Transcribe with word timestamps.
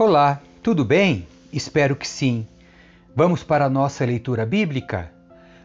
Olá, 0.00 0.40
tudo 0.62 0.84
bem? 0.84 1.26
Espero 1.52 1.96
que 1.96 2.06
sim. 2.06 2.46
Vamos 3.16 3.42
para 3.42 3.64
a 3.64 3.68
nossa 3.68 4.04
leitura 4.04 4.46
bíblica? 4.46 5.10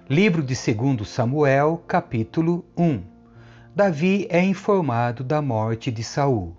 Livro 0.10 0.42
de 0.42 0.56
2 0.56 1.08
Samuel, 1.08 1.84
capítulo 1.88 2.66
1. 2.76 3.00
Davi 3.76 4.26
é 4.32 4.44
informado 4.44 5.24
da 5.24 5.40
morte 5.40 5.92
de 5.92 6.04
Saul. 6.04 6.58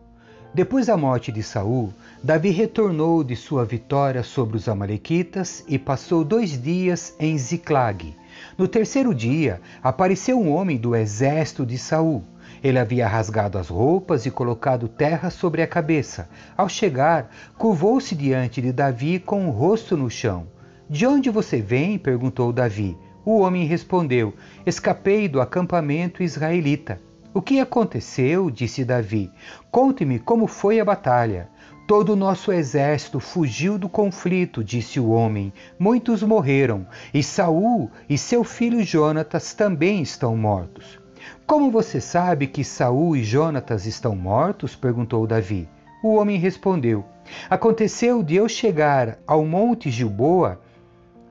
Depois 0.54 0.86
da 0.86 0.96
morte 0.96 1.32
de 1.32 1.42
Saul, 1.42 1.92
Davi 2.22 2.50
retornou 2.50 3.24
de 3.24 3.34
sua 3.34 3.64
vitória 3.64 4.22
sobre 4.22 4.56
os 4.56 4.68
amalequitas 4.68 5.64
e 5.66 5.76
passou 5.76 6.22
dois 6.22 6.62
dias 6.62 7.16
em 7.18 7.36
Ziclag. 7.36 8.16
No 8.56 8.68
terceiro 8.68 9.12
dia, 9.12 9.60
apareceu 9.82 10.40
um 10.40 10.52
homem 10.52 10.76
do 10.76 10.94
exército 10.94 11.66
de 11.66 11.76
Saul. 11.76 12.22
Ele 12.64 12.78
havia 12.78 13.06
rasgado 13.06 13.58
as 13.58 13.68
roupas 13.68 14.24
e 14.24 14.30
colocado 14.30 14.88
terra 14.88 15.28
sobre 15.28 15.60
a 15.60 15.66
cabeça. 15.66 16.30
Ao 16.56 16.66
chegar, 16.66 17.30
curvou-se 17.58 18.14
diante 18.14 18.62
de 18.62 18.72
Davi 18.72 19.18
com 19.18 19.46
o 19.46 19.50
rosto 19.50 19.98
no 19.98 20.08
chão. 20.08 20.46
De 20.88 21.06
onde 21.06 21.28
você 21.28 21.60
vem? 21.60 21.98
perguntou 21.98 22.54
Davi. 22.54 22.96
O 23.22 23.40
homem 23.40 23.66
respondeu: 23.66 24.32
Escapei 24.64 25.28
do 25.28 25.42
acampamento 25.42 26.22
israelita. 26.22 26.98
O 27.34 27.42
que 27.42 27.60
aconteceu? 27.60 28.50
disse 28.50 28.82
Davi. 28.82 29.30
Conte-me 29.70 30.18
como 30.18 30.46
foi 30.46 30.80
a 30.80 30.86
batalha. 30.86 31.50
Todo 31.86 32.14
o 32.14 32.16
nosso 32.16 32.50
exército 32.50 33.20
fugiu 33.20 33.76
do 33.76 33.90
conflito, 33.90 34.64
disse 34.64 34.98
o 34.98 35.10
homem. 35.10 35.52
Muitos 35.78 36.22
morreram, 36.22 36.86
e 37.12 37.22
Saul 37.22 37.90
e 38.08 38.16
seu 38.16 38.42
filho 38.42 38.82
Jonatas 38.82 39.52
também 39.52 40.00
estão 40.00 40.34
mortos. 40.34 41.03
Como 41.46 41.70
você 41.70 42.00
sabe 42.00 42.46
que 42.46 42.64
Saul 42.64 43.16
e 43.16 43.24
Jonatas 43.24 43.86
estão 43.86 44.14
mortos? 44.16 44.74
perguntou 44.74 45.26
Davi. 45.26 45.68
O 46.02 46.16
homem 46.16 46.38
respondeu: 46.38 47.04
Aconteceu 47.48 48.22
de 48.22 48.34
eu 48.36 48.48
chegar 48.48 49.18
ao 49.26 49.44
monte 49.44 49.90
Gilboa 49.90 50.60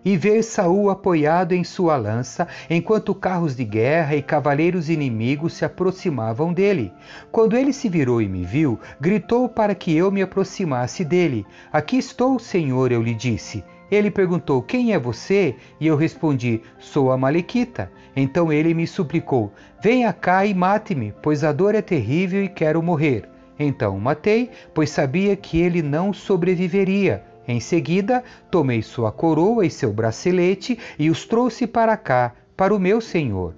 e 0.05 0.17
ver 0.17 0.43
Saul 0.43 0.89
apoiado 0.89 1.53
em 1.53 1.63
sua 1.63 1.95
lança, 1.95 2.47
enquanto 2.69 3.15
carros 3.15 3.55
de 3.55 3.63
guerra 3.63 4.15
e 4.15 4.21
cavaleiros 4.21 4.89
inimigos 4.89 5.53
se 5.53 5.63
aproximavam 5.63 6.51
dele. 6.51 6.91
Quando 7.31 7.55
ele 7.55 7.71
se 7.71 7.87
virou 7.87 8.21
e 8.21 8.27
me 8.27 8.43
viu, 8.43 8.79
gritou 8.99 9.47
para 9.47 9.73
que 9.73 9.95
eu 9.95 10.11
me 10.11 10.21
aproximasse 10.21 11.05
dele. 11.05 11.45
Aqui 11.71 11.97
estou, 11.97 12.37
Senhor, 12.37 12.91
eu 12.91 13.01
lhe 13.01 13.13
disse. 13.13 13.63
Ele 13.93 14.09
perguntou: 14.09 14.61
Quem 14.61 14.91
é 14.91 14.97
você? 14.97 15.55
E 15.79 15.85
eu 15.85 15.95
respondi: 15.95 16.61
Sou 16.79 17.11
a 17.11 17.17
Malequita. 17.17 17.91
Então 18.15 18.51
ele 18.51 18.73
me 18.73 18.87
suplicou: 18.87 19.51
Venha 19.83 20.11
cá 20.11 20.45
e 20.45 20.53
mate-me, 20.53 21.13
pois 21.21 21.43
a 21.43 21.51
dor 21.51 21.75
é 21.75 21.81
terrível 21.81 22.43
e 22.43 22.49
quero 22.49 22.81
morrer. 22.81 23.29
Então 23.59 23.95
o 23.95 24.01
matei, 24.01 24.49
pois 24.73 24.89
sabia 24.89 25.35
que 25.35 25.61
ele 25.61 25.83
não 25.83 26.11
sobreviveria. 26.11 27.23
Em 27.47 27.59
seguida, 27.59 28.23
tomei 28.49 28.81
sua 28.81 29.11
coroa 29.11 29.63
e 29.63 29.69
seu 29.69 29.93
bracelete 29.93 30.79
e 30.97 31.11
os 31.11 31.25
trouxe 31.25 31.67
para 31.67 31.95
cá, 31.95 32.33
para 32.57 32.73
o 32.73 32.79
meu 32.79 32.99
senhor. 32.99 33.53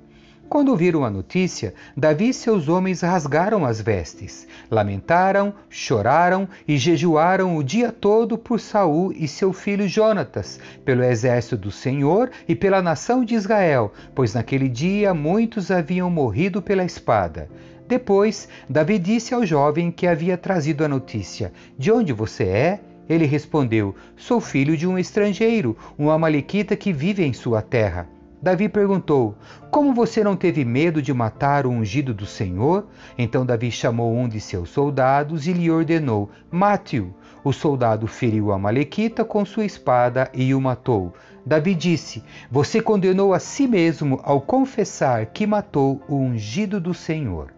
Quando 0.48 0.70
ouviram 0.70 1.04
a 1.04 1.10
notícia, 1.10 1.74
Davi 1.98 2.30
e 2.30 2.34
seus 2.34 2.70
homens 2.70 3.02
rasgaram 3.02 3.66
as 3.66 3.82
vestes, 3.82 4.48
lamentaram, 4.70 5.54
choraram 5.70 6.48
e 6.68 6.78
jejuaram 6.78 7.58
o 7.58 7.64
dia 7.64 7.92
todo 7.92 8.38
por 8.38 8.60
Saul 8.60 9.12
e 9.12 9.28
seu 9.28 9.52
filho 9.52 9.88
Jonatas, 9.88 10.60
pelo 10.86 11.04
exército 11.04 11.58
do 11.58 11.72
Senhor 11.72 12.30
e 12.48 12.56
pela 12.56 12.82
nação 12.82 13.26
de 13.26 13.34
Israel, 13.34 13.92
pois 14.14 14.36
naquele 14.36 14.70
dia 14.70 15.14
muitos 15.14 15.72
haviam 15.72 16.10
morrido 16.10 16.62
pela 16.62 16.86
espada. 16.86 17.50
Depois, 17.88 18.48
Davi 18.70 19.00
disse 19.00 19.34
ao 19.34 19.46
jovem 19.46 19.92
que 19.92 20.08
havia 20.08 20.38
trazido 20.38 20.86
a 20.86 20.88
notícia: 20.88 21.52
De 21.78 21.92
onde 21.92 22.14
você 22.14 22.44
é? 22.44 22.80
Ele 23.10 23.26
respondeu: 23.26 23.96
Sou 24.16 24.40
filho 24.40 24.78
de 24.78 24.88
um 24.88 24.98
estrangeiro, 24.98 25.76
um 25.98 26.10
amalequita 26.10 26.76
que 26.76 26.94
vive 26.94 27.24
em 27.24 27.34
sua 27.34 27.62
terra. 27.62 28.15
Davi 28.46 28.70
perguntou: 28.70 29.34
Como 29.72 29.92
você 29.92 30.24
não 30.24 30.36
teve 30.36 30.64
medo 30.64 31.02
de 31.02 31.12
matar 31.12 31.66
o 31.66 31.72
ungido 31.72 32.14
do 32.14 32.28
Senhor? 32.28 32.86
Então 33.18 33.44
Davi 33.44 33.72
chamou 33.72 34.16
um 34.16 34.30
de 34.30 34.40
seus 34.40 34.70
soldados 34.70 35.48
e 35.48 35.52
lhe 35.52 35.72
ordenou: 35.72 36.30
Mate-o. 36.52 37.12
O 37.44 37.52
soldado 37.52 38.06
feriu 38.06 38.46
o 38.46 38.52
Amalequita 38.52 39.26
com 39.26 39.44
sua 39.44 39.66
espada 39.66 40.30
e 40.32 40.54
o 40.54 40.62
matou. 40.62 41.12
Davi 41.44 41.74
disse: 41.74 42.24
Você 42.52 42.80
condenou 42.80 43.34
a 43.34 43.40
si 43.40 43.66
mesmo 43.66 44.22
ao 44.24 44.40
confessar 44.40 45.26
que 45.26 45.48
matou 45.48 46.04
o 46.08 46.16
ungido 46.16 46.80
do 46.80 46.94
Senhor. 46.94 47.52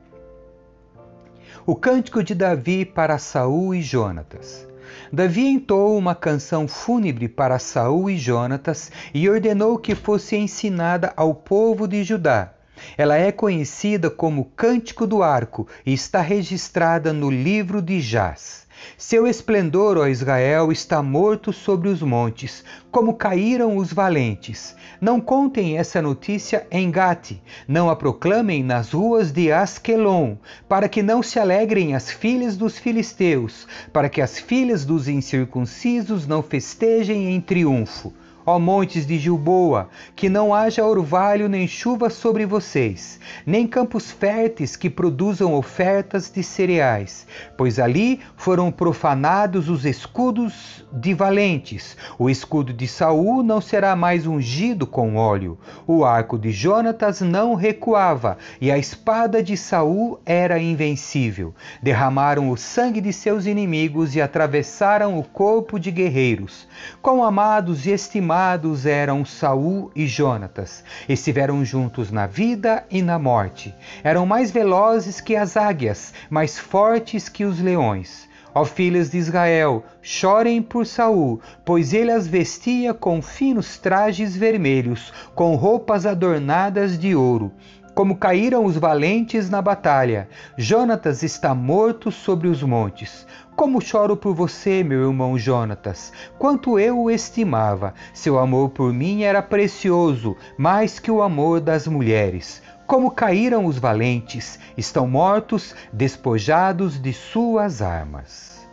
O 1.66 1.76
cântico 1.76 2.24
de 2.24 2.34
Davi 2.34 2.86
para 2.86 3.18
Saul 3.18 3.76
e 3.76 3.82
Jonatas. 3.82 4.66
Davi 5.12 5.48
entoou 5.48 5.98
uma 5.98 6.14
canção 6.14 6.68
fúnebre 6.68 7.28
para 7.28 7.60
Saul 7.60 8.10
e 8.10 8.18
Jonatas 8.18 8.92
e 9.14 9.30
ordenou 9.30 9.78
que 9.78 9.96
fosse 9.96 10.36
ensinada 10.36 11.14
ao 11.16 11.34
povo 11.34 11.88
de 11.88 12.04
Judá. 12.04 12.54
Ela 12.98 13.18
é 13.18 13.32
conhecida 13.32 14.10
como 14.10 14.52
Cântico 14.56 15.08
do 15.08 15.24
Arco 15.24 15.68
e 15.86 15.94
está 15.94 16.22
registrada 16.22 17.12
no 17.12 17.30
livro 17.30 17.82
de 17.82 18.00
Jaz. 18.00 18.67
Seu 18.98 19.28
esplendor, 19.28 19.98
ó 19.98 20.08
Israel, 20.08 20.72
está 20.72 21.02
morto 21.02 21.52
sobre 21.54 21.90
os 21.90 22.02
montes, 22.02 22.64
como 22.92 23.14
caíram 23.14 23.78
os 23.78 23.94
valentes. 23.94 24.76
Não 25.00 25.20
contem 25.20 25.78
essa 25.78 26.02
notícia 26.02 26.66
em 26.72 26.90
Gate, 26.90 27.38
não 27.68 27.90
a 27.90 27.96
proclamem 27.96 28.64
nas 28.64 28.92
ruas 28.92 29.32
de 29.32 29.52
Asquelon, 29.52 30.36
para 30.68 30.90
que 30.90 31.04
não 31.04 31.22
se 31.22 31.40
alegrem 31.40 31.96
as 31.96 32.12
filhas 32.12 32.58
dos 32.58 32.78
filisteus, 32.78 33.68
para 33.94 34.10
que 34.10 34.22
as 34.22 34.40
filhas 34.40 34.86
dos 34.86 35.08
incircuncisos 35.08 36.28
não 36.28 36.42
festejem 36.42 37.34
em 37.34 37.42
triunfo 37.42 38.14
ó 38.50 38.58
montes 38.58 39.06
de 39.06 39.20
Gilboa, 39.20 39.90
que 40.16 40.30
não 40.30 40.54
haja 40.54 40.86
orvalho 40.86 41.50
nem 41.50 41.68
chuva 41.68 42.10
sobre 42.10 42.46
vocês, 42.46 43.20
nem 43.46 43.68
campos 43.68 44.10
férteis 44.10 44.78
que 44.78 44.90
produzam 44.90 45.54
ofertas 45.54 46.32
de 46.32 46.42
cereais, 46.42 47.28
pois 47.58 47.78
ali 47.78 48.22
foram 48.38 48.72
profanados 48.72 49.68
os 49.68 49.84
escudos 49.84 50.86
de 50.94 51.14
valentes. 51.14 51.98
O 52.18 52.30
escudo 52.30 52.72
de 52.72 52.88
Saul 52.88 53.44
não 53.44 53.60
será 53.60 53.98
mais 53.98 54.26
ungido 54.26 54.88
com 54.88 55.18
óleo. 55.18 55.60
O 55.86 56.06
arco 56.06 56.40
de 56.40 56.50
Jonatas 56.50 57.20
não 57.20 57.54
recuava, 57.54 58.38
e 58.62 58.72
a 58.72 58.78
espada 58.78 59.44
de 59.44 59.58
Saul 59.58 60.22
era 60.26 60.58
invencível. 60.58 61.54
Derramaram 61.84 62.50
o 62.50 62.56
sangue 62.56 63.02
de 63.02 63.12
seus 63.12 63.46
inimigos 63.46 64.16
e 64.16 64.22
atravessaram 64.22 65.20
o 65.20 65.24
corpo 65.24 65.78
de 65.78 65.92
guerreiros. 65.92 66.66
Quão 67.02 67.22
amados 67.22 67.86
e 67.86 67.92
estimados 67.92 68.37
amados 68.38 68.86
eram 68.86 69.26
Saul 69.26 69.90
e 69.96 70.06
Jonatas. 70.06 70.84
Estiveram 71.10 71.66
juntos 71.66 72.12
na 72.12 72.28
vida 72.28 72.86
e 72.88 73.02
na 73.02 73.18
morte. 73.18 73.74
Eram 74.04 74.28
mais 74.28 74.52
velozes 74.52 75.20
que 75.20 75.36
as 75.36 75.58
águias, 75.58 76.14
mais 76.30 76.60
fortes 76.60 77.28
que 77.28 77.44
os 77.44 77.60
leões. 77.60 78.30
Ó 78.54 78.64
filhas 78.64 79.10
de 79.10 79.18
Israel, 79.18 79.84
chorem 80.04 80.62
por 80.62 80.86
Saul, 80.86 81.42
pois 81.66 81.94
ele 81.94 82.12
as 82.12 82.28
vestia 82.28 82.94
com 82.94 83.24
finos 83.24 83.80
trajes 83.80 84.38
vermelhos, 84.38 85.12
com 85.34 85.56
roupas 85.56 86.06
adornadas 86.06 86.96
de 86.96 87.16
ouro 87.16 87.52
como 87.98 88.16
caíram 88.16 88.64
os 88.64 88.78
valentes 88.78 89.50
na 89.50 89.60
batalha. 89.60 90.30
Jonatas 90.56 91.24
está 91.24 91.56
morto 91.56 92.12
sobre 92.12 92.48
os 92.48 92.62
montes. 92.62 93.26
Como 93.58 93.82
choro 93.82 94.16
por 94.16 94.36
você, 94.36 94.84
meu 94.84 95.08
irmão 95.08 95.36
Jonatas, 95.36 96.14
quanto 96.38 96.78
eu 96.78 97.00
o 97.02 97.10
estimava. 97.10 97.96
Seu 98.14 98.38
amor 98.38 98.70
por 98.70 98.94
mim 98.94 99.24
era 99.24 99.42
precioso, 99.42 100.38
mais 100.56 101.00
que 101.00 101.10
o 101.10 101.24
amor 101.24 101.60
das 101.60 101.88
mulheres. 101.88 102.62
Como 102.86 103.10
caíram 103.10 103.66
os 103.66 103.80
valentes, 103.80 104.60
estão 104.78 105.08
mortos, 105.08 105.74
despojados 105.92 107.02
de 107.02 107.12
suas 107.12 107.82
armas. 107.82 108.70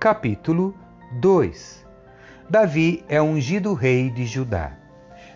Capítulo 0.00 0.74
2 1.20 1.84
Davi 2.48 3.04
é 3.06 3.20
ungido 3.20 3.74
rei 3.74 4.08
de 4.08 4.24
Judá. 4.24 4.72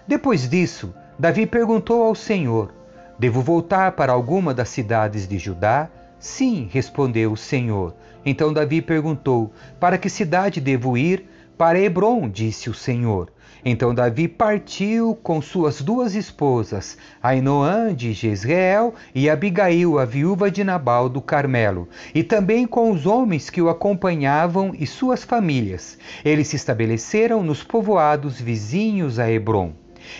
Depois 0.08 0.48
disso, 0.48 0.94
Davi 1.18 1.44
perguntou 1.44 2.02
ao 2.02 2.14
Senhor: 2.14 2.72
Devo 3.18 3.42
voltar 3.42 3.92
para 3.92 4.14
alguma 4.14 4.54
das 4.54 4.70
cidades 4.70 5.28
de 5.28 5.36
Judá? 5.36 5.90
Sim, 6.24 6.70
respondeu 6.72 7.32
o 7.32 7.36
Senhor. 7.36 7.94
Então 8.24 8.50
Davi 8.50 8.80
perguntou: 8.80 9.52
Para 9.78 9.98
que 9.98 10.08
cidade 10.08 10.58
devo 10.58 10.96
ir? 10.96 11.28
Para 11.58 11.78
Hebron, 11.78 12.30
disse 12.30 12.70
o 12.70 12.74
Senhor. 12.74 13.30
Então 13.62 13.94
Davi 13.94 14.26
partiu 14.26 15.14
com 15.22 15.42
suas 15.42 15.82
duas 15.82 16.14
esposas, 16.14 16.96
Ainoã 17.22 17.94
de 17.94 18.14
Jezreel 18.14 18.94
e 19.14 19.28
Abigail, 19.28 19.98
a 19.98 20.06
viúva 20.06 20.50
de 20.50 20.64
Nabal 20.64 21.10
do 21.10 21.20
Carmelo, 21.20 21.90
e 22.14 22.22
também 22.22 22.66
com 22.66 22.90
os 22.90 23.04
homens 23.04 23.50
que 23.50 23.60
o 23.60 23.68
acompanhavam 23.68 24.72
e 24.78 24.86
suas 24.86 25.24
famílias. 25.24 25.98
Eles 26.24 26.48
se 26.48 26.56
estabeleceram 26.56 27.42
nos 27.42 27.62
povoados 27.62 28.40
vizinhos 28.40 29.18
a 29.18 29.30
Hebron. 29.30 29.74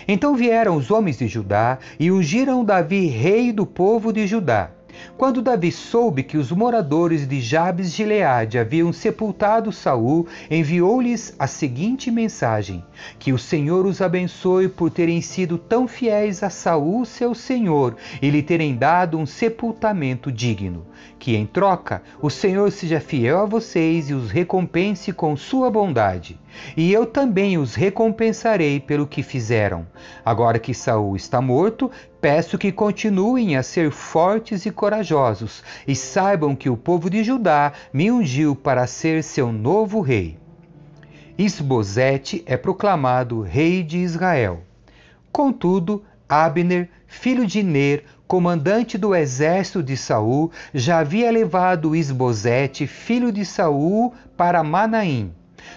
Então 0.07 0.35
vieram 0.35 0.75
os 0.75 0.91
homens 0.91 1.17
de 1.17 1.27
Judá 1.27 1.79
e 1.99 2.11
ungiram 2.11 2.63
Davi 2.63 3.07
rei 3.07 3.51
do 3.51 3.65
povo 3.65 4.13
de 4.13 4.27
Judá. 4.27 4.69
Quando 5.17 5.41
Davi 5.41 5.71
soube 5.71 6.23
que 6.23 6.37
os 6.37 6.51
moradores 6.51 7.27
de 7.27 7.41
Jabes 7.41 7.91
de 7.91 7.97
Gileade 7.97 8.57
haviam 8.57 8.91
sepultado 8.91 9.71
Saul, 9.71 10.27
enviou-lhes 10.49 11.35
a 11.39 11.47
seguinte 11.47 12.11
mensagem: 12.11 12.83
Que 13.17 13.33
o 13.33 13.37
Senhor 13.37 13.85
os 13.85 14.01
abençoe 14.01 14.67
por 14.67 14.89
terem 14.89 15.21
sido 15.21 15.57
tão 15.57 15.87
fiéis 15.87 16.43
a 16.43 16.49
Saul, 16.49 17.05
seu 17.05 17.33
senhor, 17.33 17.95
e 18.21 18.29
lhe 18.29 18.43
terem 18.43 18.75
dado 18.75 19.17
um 19.17 19.25
sepultamento 19.25 20.31
digno. 20.31 20.85
Que 21.17 21.35
em 21.35 21.45
troca 21.45 22.01
o 22.21 22.29
Senhor 22.29 22.71
seja 22.71 22.99
fiel 22.99 23.39
a 23.39 23.45
vocês 23.45 24.09
e 24.09 24.13
os 24.13 24.29
recompense 24.29 25.11
com 25.11 25.35
sua 25.35 25.69
bondade. 25.69 26.39
E 26.75 26.91
eu 26.91 27.05
também 27.05 27.57
os 27.57 27.75
recompensarei 27.75 28.79
pelo 28.79 29.07
que 29.07 29.23
fizeram. 29.23 29.85
Agora 30.23 30.59
que 30.59 30.73
Saul 30.73 31.15
está 31.15 31.41
morto, 31.41 31.91
peço 32.25 32.57
que 32.57 32.71
continuem 32.71 33.55
a 33.55 33.61
ser 33.61 33.91
fortes 33.91 34.65
e 34.65 34.71
corajosos, 34.71 35.61
e 35.87 35.95
saibam 35.95 36.55
que 36.55 36.71
o 36.71 36.75
povo 36.75 37.07
de 37.07 37.23
Judá 37.23 37.71
me 37.93 38.09
ungiu 38.09 38.55
para 38.55 38.87
ser 38.87 39.23
seu 39.23 39.51
novo 39.51 40.01
rei. 40.01 40.35
Isbosete 41.37 42.43
é 42.47 42.57
proclamado 42.57 43.41
rei 43.41 43.83
de 43.83 43.99
Israel. 43.99 44.63
Contudo, 45.31 46.03
Abner, 46.27 46.89
filho 47.05 47.45
de 47.45 47.61
Ner, 47.61 48.05
comandante 48.27 48.97
do 48.97 49.13
exército 49.13 49.83
de 49.83 49.95
Saul, 49.95 50.51
já 50.73 50.97
havia 50.97 51.29
levado 51.29 51.95
Isbosete, 51.95 52.87
filho 52.87 53.31
de 53.31 53.45
Saul, 53.45 54.15
para 54.35 54.63
Manaim. 54.63 55.31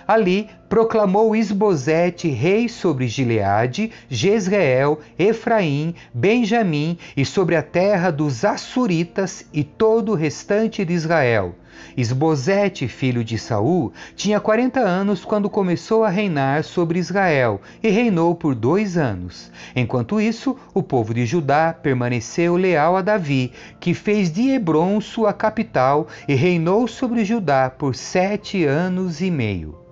Ali 0.07 0.49
proclamou 0.69 1.35
Isbosete 1.35 2.29
rei 2.29 2.69
sobre 2.69 3.09
Gileade, 3.09 3.91
Jezreel, 4.09 5.01
Efraim, 5.19 5.95
Benjamim 6.13 6.99
e 7.17 7.25
sobre 7.25 7.57
a 7.57 7.63
terra 7.63 8.11
dos 8.11 8.45
Assuritas 8.45 9.47
e 9.53 9.65
todo 9.65 10.13
o 10.13 10.15
restante 10.15 10.85
de 10.85 10.93
Israel. 10.93 11.55
Isbosete, 11.97 12.89
filho 12.89 13.25
de 13.25 13.39
Saul, 13.39 13.93
tinha 14.15 14.41
quarenta 14.41 14.81
anos 14.81 15.25
quando 15.25 15.51
começou 15.51 16.05
a 16.05 16.09
reinar 16.09 16.65
sobre 16.65 16.99
Israel 16.99 17.61
e 17.83 17.89
reinou 17.89 18.35
por 18.35 18.55
dois 18.55 18.97
anos. 18.97 19.51
Enquanto 19.75 20.21
isso, 20.21 20.57
o 20.73 20.83
povo 20.83 21.13
de 21.13 21.27
Judá 21.27 21.73
permaneceu 21.73 22.57
leal 22.57 22.97
a 22.97 23.03
Davi, 23.03 23.53
que 23.81 23.95
fez 23.95 24.31
de 24.31 24.51
Hebron 24.51 25.01
sua 25.01 25.33
capital 25.33 26.09
e 26.27 26.35
reinou 26.35 26.89
sobre 26.89 27.25
Judá 27.25 27.71
por 27.71 27.95
sete 27.95 28.65
anos 28.65 29.21
e 29.21 29.31
meio 29.31 29.89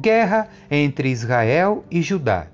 guerra 0.00 0.48
entre 0.70 1.10
Israel 1.10 1.84
e 1.90 2.00
Judá. 2.00 2.46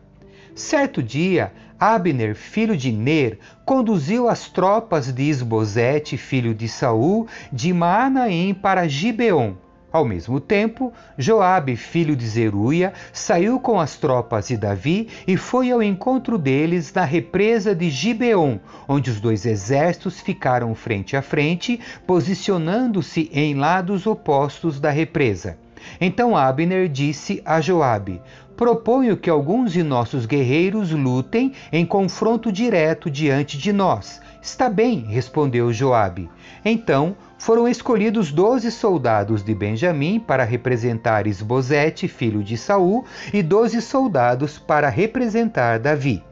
Certo 0.54 1.02
dia, 1.02 1.52
Abner, 1.78 2.34
filho 2.34 2.76
de 2.76 2.90
Ner, 2.90 3.38
conduziu 3.64 4.28
as 4.28 4.48
tropas 4.48 5.12
de 5.12 5.22
Isbosete, 5.22 6.16
filho 6.16 6.54
de 6.54 6.68
Saul, 6.68 7.26
de 7.52 7.72
Maanaim 7.72 8.54
para 8.54 8.88
Gibeon. 8.88 9.54
Ao 9.92 10.04
mesmo 10.04 10.40
tempo, 10.40 10.92
Joabe, 11.16 11.76
filho 11.76 12.16
de 12.16 12.26
Zeruia, 12.26 12.92
saiu 13.12 13.60
com 13.60 13.78
as 13.78 13.96
tropas 13.96 14.48
de 14.48 14.56
Davi 14.56 15.08
e 15.26 15.36
foi 15.36 15.70
ao 15.70 15.82
encontro 15.82 16.36
deles 16.36 16.92
na 16.92 17.04
represa 17.04 17.74
de 17.74 17.88
Gibeon, 17.88 18.58
onde 18.88 19.10
os 19.10 19.20
dois 19.20 19.46
exércitos 19.46 20.20
ficaram 20.20 20.74
frente 20.74 21.16
a 21.16 21.22
frente, 21.22 21.80
posicionando-se 22.06 23.30
em 23.32 23.54
lados 23.54 24.06
opostos 24.06 24.80
da 24.80 24.90
represa. 24.90 25.56
Então 26.00 26.36
Abner 26.36 26.88
disse 26.88 27.40
a 27.44 27.60
Joabe: 27.60 28.20
Proponho 28.56 29.18
que 29.18 29.28
alguns 29.28 29.70
de 29.70 29.82
nossos 29.82 30.24
guerreiros 30.24 30.90
lutem 30.90 31.52
em 31.70 31.84
confronto 31.84 32.50
direto 32.50 33.10
diante 33.10 33.58
de 33.58 33.70
nós. 33.70 34.18
Está 34.40 34.70
bem, 34.70 35.00
respondeu 35.00 35.70
Joabe. 35.74 36.30
Então 36.64 37.14
foram 37.38 37.68
escolhidos 37.68 38.32
doze 38.32 38.70
soldados 38.70 39.44
de 39.44 39.54
Benjamim 39.54 40.18
para 40.18 40.42
representar 40.42 41.26
Esbozete, 41.26 42.08
filho 42.08 42.42
de 42.42 42.56
Saul, 42.56 43.04
e 43.30 43.42
doze 43.42 43.82
soldados 43.82 44.58
para 44.58 44.88
representar 44.88 45.78
Davi. 45.78 46.24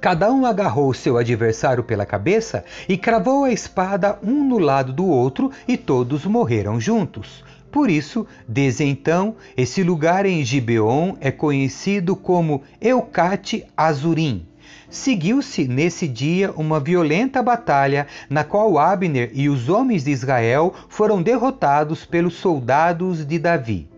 Cada 0.00 0.30
um 0.30 0.46
agarrou 0.46 0.94
seu 0.94 1.16
adversário 1.16 1.82
pela 1.82 2.06
cabeça 2.06 2.64
e 2.88 2.96
cravou 2.96 3.42
a 3.44 3.50
espada 3.50 4.18
um 4.22 4.44
no 4.44 4.58
lado 4.58 4.92
do 4.92 5.06
outro, 5.06 5.50
e 5.66 5.76
todos 5.76 6.24
morreram 6.26 6.78
juntos. 6.78 7.42
Por 7.72 7.88
isso, 7.90 8.26
desde 8.46 8.84
então, 8.84 9.34
esse 9.56 9.82
lugar 9.82 10.26
em 10.26 10.44
Gibeon 10.44 11.14
é 11.22 11.30
conhecido 11.30 12.14
como 12.14 12.62
Eucate 12.78 13.64
Azurim. 13.74 14.46
Seguiu-se 14.90 15.66
nesse 15.66 16.06
dia 16.06 16.52
uma 16.52 16.78
violenta 16.78 17.42
batalha 17.42 18.06
na 18.28 18.44
qual 18.44 18.78
Abner 18.78 19.30
e 19.32 19.48
os 19.48 19.70
homens 19.70 20.04
de 20.04 20.10
Israel 20.10 20.74
foram 20.86 21.22
derrotados 21.22 22.04
pelos 22.04 22.34
soldados 22.34 23.26
de 23.26 23.38
Davi. 23.38 23.88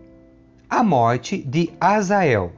A 0.69 0.81
morte 0.81 1.37
de 1.37 1.69
Azael. 1.77 2.53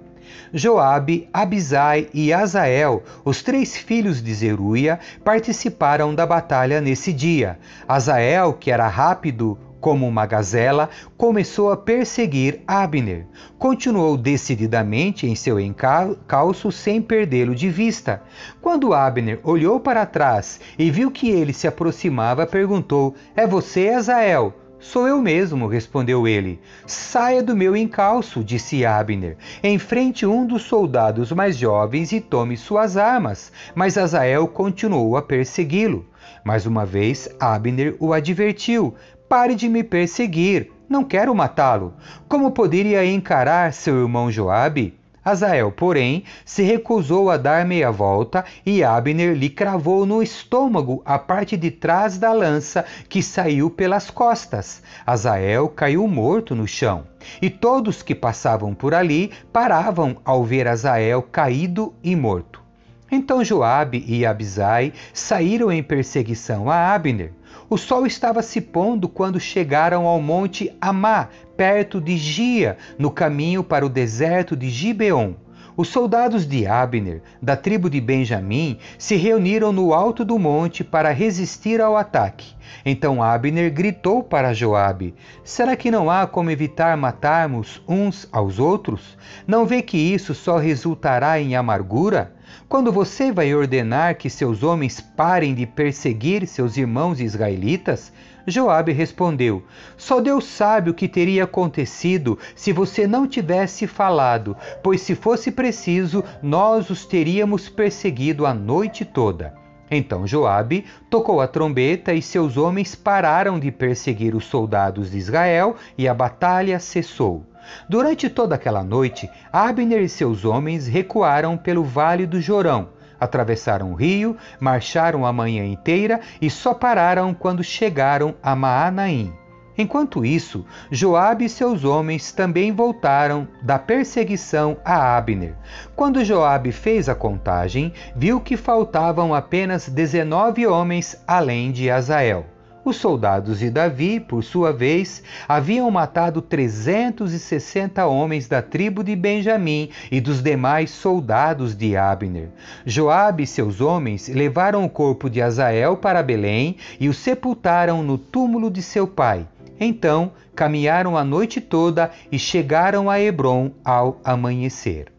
Joabe, 0.54 1.28
Abisai 1.34 2.10
e 2.14 2.32
Azael, 2.32 3.04
os 3.26 3.42
três 3.42 3.76
filhos 3.76 4.22
de 4.22 4.34
Zeruia, 4.34 5.00
participaram 5.24 6.14
da 6.14 6.26
batalha 6.26 6.80
nesse 6.80 7.12
dia. 7.12 7.58
Azael, 7.88 8.54
que 8.54 8.72
era 8.72 8.88
rápido, 8.88 9.58
como 9.80 10.08
uma 10.08 10.26
gazela, 10.26 10.90
começou 11.18 11.72
a 11.72 11.78
perseguir 11.78 12.62
Abner. 12.68 13.26
Continuou 13.58 14.18
decididamente 14.18 15.28
em 15.28 15.36
seu 15.36 15.60
encalço 15.60 16.72
sem 16.72 17.02
perdê-lo 17.02 17.56
de 17.56 17.70
vista. 17.70 18.22
Quando 18.62 18.94
Abner 18.94 19.40
olhou 19.44 19.80
para 19.80 20.06
trás 20.06 20.60
e 20.78 20.90
viu 20.90 21.12
que 21.12 21.30
ele 21.30 21.54
se 21.54 21.68
aproximava, 21.68 22.46
perguntou: 22.46 23.16
É 23.36 23.46
você, 23.46 23.90
Azael? 23.90 24.54
Sou 24.80 25.08
eu 25.08 25.20
mesmo, 25.20 25.66
respondeu 25.66 26.28
ele. 26.28 26.60
Saia 26.86 27.42
do 27.42 27.56
meu 27.56 27.76
encalço, 27.76 28.44
disse 28.44 28.86
Abner. 28.86 29.36
Enfrente 29.64 30.24
um 30.24 30.46
dos 30.46 30.64
soldados 30.64 31.32
mais 31.32 31.58
jovens 31.58 32.12
e 32.12 32.22
tome 32.22 32.56
suas 32.56 32.96
armas. 32.96 33.52
Mas 33.74 33.98
Azael 33.98 34.48
continuou 34.48 35.18
a 35.18 35.22
persegui-lo. 35.22 36.06
Mais 36.44 36.68
uma 36.68 36.86
vez, 36.86 37.28
Abner 37.40 37.96
o 38.00 38.14
advertiu: 38.14 38.94
Pare 39.30 39.56
de 39.56 39.68
me 39.68 39.84
perseguir, 39.84 40.72
não 40.88 41.04
quero 41.04 41.36
matá-lo. 41.36 41.94
Como 42.30 42.52
poderia 42.52 43.06
encarar 43.06 43.74
seu 43.74 44.00
irmão 44.00 44.32
Joabe? 44.32 44.98
Azael, 45.24 45.70
porém, 45.70 46.24
se 46.46 46.64
recusou 46.64 47.30
a 47.30 47.36
dar 47.36 47.66
meia 47.66 47.92
volta 47.92 48.46
e 48.66 48.82
Abner 48.82 49.36
lhe 49.36 49.50
cravou 49.50 50.06
no 50.06 50.24
estômago 50.24 51.02
a 51.06 51.20
parte 51.20 51.58
de 51.58 51.70
trás 51.70 52.18
da 52.18 52.32
lança 52.32 52.86
que 53.10 53.22
saiu 53.22 53.70
pelas 53.70 54.10
costas. 54.10 54.82
Azael 55.06 55.68
caiu 55.68 56.08
morto 56.08 56.56
no 56.56 56.66
chão. 56.66 57.04
E 57.42 57.50
todos 57.50 58.02
que 58.02 58.16
passavam 58.16 58.74
por 58.74 58.94
ali 58.94 59.34
paravam 59.52 60.16
ao 60.24 60.46
ver 60.46 60.70
Azael 60.70 61.22
caído 61.22 61.94
e 62.02 62.16
morto. 62.16 62.64
Então 63.12 63.44
Joabe 63.44 64.06
e 64.08 64.26
Abisai 64.26 64.94
saíram 65.14 65.70
em 65.70 65.84
perseguição 65.84 66.70
a 66.70 66.94
Abner. 66.94 67.34
O 67.70 67.78
sol 67.78 68.08
estava 68.08 68.42
se 68.42 68.62
pondo 68.62 69.10
quando 69.10 69.42
chegaram 69.42 70.08
ao 70.08 70.22
monte 70.22 70.74
Amá, 70.80 71.28
perto 71.58 72.00
de 72.00 72.16
Gia, 72.16 72.78
no 72.98 73.12
caminho 73.12 73.62
para 73.62 73.86
o 73.86 73.90
deserto 73.90 74.56
de 74.56 74.70
Gibeon. 74.70 75.34
Os 75.76 75.90
soldados 75.90 76.48
de 76.48 76.66
Abner, 76.66 77.22
da 77.42 77.58
tribo 77.58 77.90
de 77.90 78.00
Benjamim, 78.00 78.78
se 78.98 79.18
reuniram 79.18 79.74
no 79.74 79.94
alto 79.94 80.24
do 80.24 80.40
monte 80.40 80.82
para 80.82 81.12
resistir 81.12 81.82
ao 81.82 81.98
ataque. 81.98 82.56
Então 82.86 83.22
Abner 83.22 83.70
gritou 83.74 84.24
para 84.24 84.54
Joabe: 84.54 85.14
Será 85.44 85.76
que 85.76 85.92
não 85.92 86.10
há 86.10 86.26
como 86.26 86.50
evitar 86.50 86.96
matarmos 86.96 87.82
uns 87.86 88.30
aos 88.32 88.60
outros? 88.60 89.18
Não 89.46 89.66
vê 89.66 89.82
que 89.82 89.98
isso 89.98 90.34
só 90.34 90.58
resultará 90.58 91.38
em 91.38 91.54
amargura? 91.54 92.37
Quando 92.70 92.92
você 92.92 93.32
vai 93.32 93.54
ordenar 93.54 94.18
que 94.18 94.30
seus 94.30 94.64
homens 94.64 95.00
parem 95.00 95.54
de 95.54 95.66
perseguir 95.66 96.46
seus 96.48 96.78
irmãos 96.78 97.20
israelitas, 97.20 98.12
Joabe 98.46 98.94
respondeu: 98.94 99.64
Só 99.98 100.22
Deus 100.22 100.46
sabe 100.46 100.90
o 100.90 100.94
que 100.94 101.08
teria 101.08 101.44
acontecido 101.44 102.40
se 102.56 102.72
você 102.72 103.06
não 103.06 103.28
tivesse 103.28 103.86
falado, 103.86 104.56
pois 104.82 105.02
se 105.02 105.16
fosse 105.16 105.52
preciso, 105.52 106.24
nós 106.42 106.90
os 106.90 107.06
teríamos 107.06 107.68
perseguido 107.68 108.46
a 108.46 108.54
noite 108.54 109.04
toda. 109.04 109.54
Então 109.90 110.28
Joabe 110.28 110.86
tocou 111.10 111.40
a 111.40 111.48
trombeta 111.48 112.14
e 112.14 112.22
seus 112.22 112.58
homens 112.58 112.96
pararam 112.96 113.60
de 113.60 113.72
perseguir 113.72 114.36
os 114.36 114.46
soldados 114.46 115.12
de 115.12 115.18
Israel 115.18 115.76
e 115.98 116.08
a 116.08 116.14
batalha 116.14 116.80
cessou. 116.80 117.46
Durante 117.88 118.30
toda 118.30 118.56
aquela 118.56 118.84
noite, 118.84 119.30
Abner 119.52 120.02
e 120.02 120.10
seus 120.10 120.46
homens 120.46 120.88
recuaram 120.88 121.58
pelo 121.58 121.84
vale 121.84 122.26
do 122.26 122.40
Jorão 122.42 122.90
atravessaram 123.20 123.92
o 123.92 123.96
rio, 123.96 124.38
marcharam 124.60 125.26
a 125.26 125.34
manhã 125.34 125.66
inteira 125.66 126.20
e 126.42 126.50
só 126.50 126.74
pararam 126.74 127.34
quando 127.34 127.64
chegaram 127.64 128.36
a 128.42 128.56
Maanaim. 128.56 129.34
Enquanto 129.78 130.26
isso, 130.26 130.66
Joabe 130.90 131.46
e 131.46 131.50
seus 131.50 131.84
homens 131.84 132.32
também 132.32 132.72
voltaram 132.72 133.48
da 133.62 133.78
perseguição 133.78 134.78
a 134.84 135.16
Abner. 135.16 135.56
Quando 135.96 136.26
Joabe 136.26 136.72
fez 136.72 137.08
a 137.08 137.14
contagem, 137.14 137.94
viu 138.16 138.42
que 138.42 138.58
faltavam 138.58 139.36
apenas 139.36 139.88
19 139.88 140.66
homens 140.66 141.24
além 141.28 141.72
de 141.72 141.92
Azael. 141.92 142.57
Os 142.88 142.96
soldados 142.96 143.60
de 143.60 143.70
Davi, 143.70 144.18
por 144.18 144.42
sua 144.42 144.72
vez, 144.72 145.22
haviam 145.46 145.92
matado 145.92 146.42
360 146.42 148.08
homens 148.08 148.48
da 148.48 148.62
tribo 148.62 149.04
de 149.04 149.14
Benjamim 149.14 149.90
e 150.10 150.22
dos 150.22 150.42
demais 150.42 150.90
soldados 150.90 151.76
de 151.76 151.98
Abner. 151.98 152.48
Joabe 152.86 153.44
e 153.44 153.46
seus 153.46 153.82
homens 153.82 154.30
levaram 154.30 154.86
o 154.86 154.90
corpo 154.90 155.30
de 155.30 155.42
Azael 155.42 155.98
para 155.98 156.24
Belém 156.24 156.78
e 156.98 157.10
o 157.10 157.14
sepultaram 157.14 158.02
no 158.02 158.18
túmulo 158.18 158.72
de 158.72 158.82
seu 158.82 159.06
pai. 159.06 159.46
Então 159.78 160.32
caminharam 160.56 161.18
a 161.18 161.26
noite 161.26 161.60
toda 161.60 162.10
e 162.32 162.40
chegaram 162.40 163.10
a 163.10 163.20
Hebron 163.20 163.72
ao 163.84 164.22
amanhecer. 164.24 165.12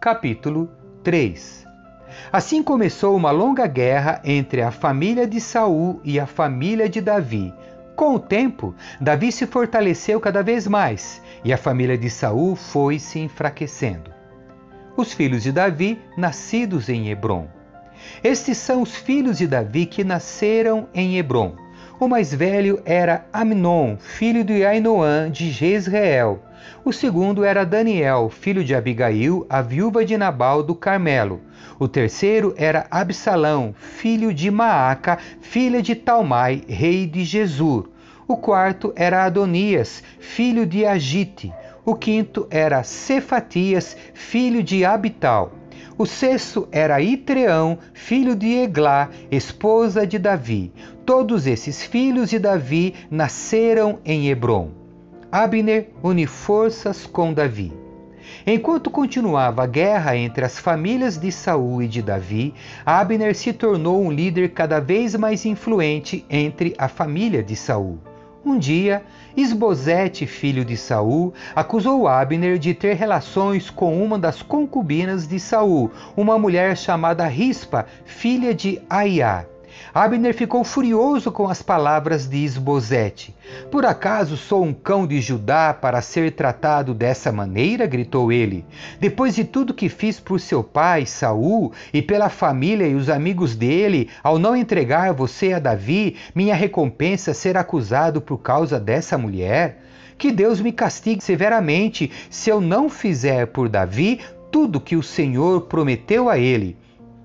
Capítulo 0.00 0.68
3 1.04 1.67
Assim 2.32 2.62
começou 2.62 3.16
uma 3.16 3.30
longa 3.30 3.66
guerra 3.66 4.20
entre 4.24 4.62
a 4.62 4.70
família 4.70 5.26
de 5.26 5.40
Saul 5.40 6.00
e 6.04 6.18
a 6.18 6.26
família 6.26 6.88
de 6.88 7.00
Davi. 7.00 7.52
Com 7.96 8.14
o 8.14 8.18
tempo, 8.18 8.74
Davi 9.00 9.32
se 9.32 9.46
fortaleceu 9.46 10.20
cada 10.20 10.42
vez 10.42 10.66
mais 10.66 11.20
e 11.44 11.52
a 11.52 11.56
família 11.56 11.98
de 11.98 12.08
Saul 12.08 12.54
foi 12.54 12.98
se 12.98 13.18
enfraquecendo. 13.18 14.10
Os 14.96 15.12
filhos 15.12 15.42
de 15.42 15.52
Davi, 15.52 15.98
nascidos 16.16 16.88
em 16.88 17.08
Hebron. 17.08 17.48
Estes 18.22 18.58
são 18.58 18.82
os 18.82 18.94
filhos 18.94 19.38
de 19.38 19.46
Davi 19.46 19.86
que 19.86 20.04
nasceram 20.04 20.88
em 20.94 21.18
Hebron. 21.18 21.56
O 22.00 22.06
mais 22.06 22.32
velho 22.32 22.80
era 22.84 23.26
Amnon, 23.32 23.96
filho 23.98 24.44
de 24.44 24.64
Ainoã 24.64 25.30
de 25.30 25.50
Jezreel. 25.50 26.40
O 26.84 26.92
segundo 26.92 27.44
era 27.44 27.64
Daniel, 27.64 28.30
filho 28.30 28.64
de 28.64 28.74
Abigail, 28.74 29.46
a 29.48 29.60
viúva 29.60 30.04
de 30.04 30.16
Nabal 30.16 30.62
do 30.62 30.74
Carmelo. 30.74 31.40
O 31.78 31.86
terceiro 31.86 32.54
era 32.56 32.86
Absalão, 32.90 33.74
filho 33.78 34.32
de 34.32 34.50
Maaca, 34.50 35.18
filha 35.40 35.82
de 35.82 35.94
Talmai, 35.94 36.62
rei 36.68 37.06
de 37.06 37.24
Jesur. 37.24 37.90
O 38.26 38.36
quarto 38.36 38.92
era 38.96 39.24
Adonias, 39.24 40.02
filho 40.18 40.66
de 40.66 40.84
Agite. 40.84 41.52
O 41.84 41.94
quinto 41.94 42.46
era 42.50 42.82
Cefatias, 42.82 43.96
filho 44.12 44.62
de 44.62 44.84
Abital. 44.84 45.52
O 45.96 46.06
sexto 46.06 46.68
era 46.70 47.00
Itreão, 47.00 47.78
filho 47.92 48.36
de 48.36 48.52
Eglá, 48.52 49.08
esposa 49.30 50.06
de 50.06 50.18
Davi. 50.18 50.72
Todos 51.04 51.46
esses 51.46 51.82
filhos 51.82 52.30
de 52.30 52.38
Davi 52.38 52.94
nasceram 53.10 53.98
em 54.04 54.28
Hebron. 54.28 54.77
Abner 55.30 55.90
une 56.02 56.26
forças 56.26 57.04
com 57.04 57.34
Davi. 57.34 57.70
Enquanto 58.46 58.90
continuava 58.90 59.62
a 59.62 59.66
guerra 59.66 60.16
entre 60.16 60.42
as 60.42 60.58
famílias 60.58 61.18
de 61.18 61.30
Saul 61.30 61.82
e 61.82 61.86
de 61.86 62.00
Davi, 62.00 62.54
Abner 62.84 63.36
se 63.36 63.52
tornou 63.52 64.02
um 64.02 64.10
líder 64.10 64.52
cada 64.52 64.80
vez 64.80 65.14
mais 65.14 65.44
influente 65.44 66.24
entre 66.30 66.74
a 66.78 66.88
família 66.88 67.42
de 67.42 67.54
Saul. 67.54 67.98
Um 68.42 68.58
dia, 68.58 69.04
Esbozete, 69.36 70.26
filho 70.26 70.64
de 70.64 70.78
Saul, 70.78 71.34
acusou 71.54 72.08
Abner 72.08 72.58
de 72.58 72.72
ter 72.72 72.94
relações 72.94 73.68
com 73.68 74.02
uma 74.02 74.18
das 74.18 74.40
concubinas 74.40 75.28
de 75.28 75.38
Saul, 75.38 75.90
uma 76.16 76.38
mulher 76.38 76.74
chamada 76.74 77.26
Rispa, 77.26 77.84
filha 78.06 78.54
de 78.54 78.80
Aiá. 78.88 79.44
Abner 79.94 80.34
ficou 80.34 80.64
furioso 80.64 81.32
com 81.32 81.48
as 81.48 81.62
palavras 81.62 82.28
de 82.28 82.36
Isbosete. 82.38 83.34
Por 83.70 83.84
acaso 83.86 84.36
sou 84.36 84.62
um 84.62 84.72
cão 84.72 85.06
de 85.06 85.20
Judá 85.20 85.72
para 85.72 86.02
ser 86.02 86.32
tratado 86.32 86.92
dessa 86.94 87.32
maneira? 87.32 87.86
gritou 87.86 88.30
ele. 88.30 88.64
Depois 89.00 89.34
de 89.34 89.44
tudo 89.44 89.74
que 89.74 89.88
fiz 89.88 90.20
por 90.20 90.40
seu 90.40 90.62
pai, 90.62 91.06
Saul, 91.06 91.72
e 91.92 92.02
pela 92.02 92.28
família 92.28 92.86
e 92.86 92.94
os 92.94 93.08
amigos 93.08 93.56
dele, 93.56 94.08
ao 94.22 94.38
não 94.38 94.56
entregar 94.56 95.12
você 95.12 95.52
a 95.52 95.58
Davi, 95.58 96.16
minha 96.34 96.54
recompensa 96.54 97.32
ser 97.32 97.56
acusado 97.56 98.20
por 98.20 98.38
causa 98.38 98.78
dessa 98.78 99.16
mulher? 99.16 99.82
Que 100.18 100.32
Deus 100.32 100.60
me 100.60 100.72
castigue 100.72 101.22
severamente 101.22 102.10
se 102.28 102.50
eu 102.50 102.60
não 102.60 102.90
fizer 102.90 103.46
por 103.46 103.68
Davi 103.68 104.20
tudo 104.50 104.80
que 104.80 104.96
o 104.96 105.02
Senhor 105.02 105.62
prometeu 105.62 106.28
a 106.28 106.38
ele. 106.38 106.76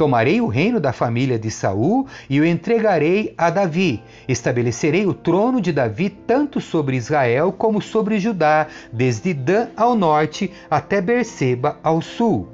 Tomarei 0.03 0.41
o 0.41 0.48
reino 0.48 0.81
da 0.81 0.91
família 0.91 1.39
de 1.39 1.50
Saul 1.50 2.05
e 2.29 2.38
o 2.41 2.45
entregarei 2.45 3.33
a 3.38 3.50
Davi. 3.50 4.03
Estabelecerei 4.27 5.05
o 5.05 5.13
trono 5.13 5.62
de 5.62 5.72
Davi 5.72 6.10
tanto 6.10 6.60
sobre 6.60 6.98
Israel 6.98 7.53
como 7.53 7.81
sobre 7.81 8.19
Judá, 8.19 8.67
desde 8.91 9.33
Dan 9.33 9.69
ao 9.77 9.95
norte 9.95 10.51
até 10.69 11.00
Berseba 11.00 11.79
ao 11.81 12.01
sul. 12.01 12.50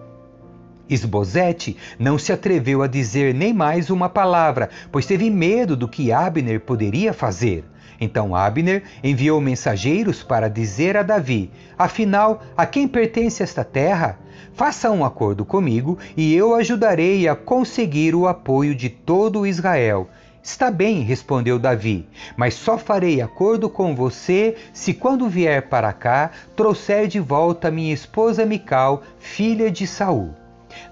Esbozete 0.88 1.76
não 1.98 2.20
se 2.20 2.32
atreveu 2.32 2.84
a 2.84 2.88
dizer 2.88 3.34
nem 3.34 3.52
mais 3.52 3.90
uma 3.90 4.10
palavra, 4.10 4.70
pois 4.92 5.08
teve 5.08 5.28
medo 5.32 5.76
do 5.76 5.88
que 5.88 6.12
Abner 6.12 6.60
poderia 6.60 7.14
fazer. 7.14 7.64
Então 8.00 8.36
Abner 8.36 8.84
enviou 9.04 9.42
mensageiros 9.42 10.24
para 10.24 10.50
dizer 10.50 10.96
a 10.96 11.04
Davi: 11.04 11.52
Afinal, 11.78 12.42
a 12.56 12.66
quem 12.66 12.88
pertence 12.88 13.44
esta 13.44 13.64
terra? 13.64 14.18
Faça 14.54 14.92
um 14.92 15.06
acordo 15.06 15.46
comigo 15.46 15.98
e 16.18 16.34
eu 16.36 16.56
ajudarei 16.56 17.28
a 17.28 17.36
conseguir 17.36 18.16
o 18.16 18.28
apoio 18.28 18.76
de 18.76 18.90
todo 18.90 19.46
Israel. 19.46 20.10
Está 20.42 20.72
bem, 20.72 21.02
respondeu 21.02 21.60
Davi, 21.60 22.08
mas 22.36 22.54
só 22.54 22.78
farei 22.78 23.22
acordo 23.22 23.70
com 23.70 23.94
você 23.94 24.56
se, 24.74 24.94
quando 24.94 25.28
vier 25.28 25.68
para 25.68 25.92
cá, 25.92 26.32
trouxer 26.56 27.08
de 27.08 27.20
volta 27.20 27.70
minha 27.70 27.94
esposa 27.94 28.46
Mical, 28.46 29.04
filha 29.20 29.70
de 29.70 29.86
Saul. 29.86 30.34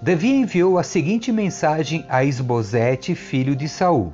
Davi 0.02 0.30
enviou 0.30 0.78
a 0.78 0.82
seguinte 0.82 1.32
mensagem 1.32 2.04
a 2.08 2.24
Esbozete, 2.24 3.14
filho 3.14 3.56
de 3.56 3.68
Saul: 3.68 4.12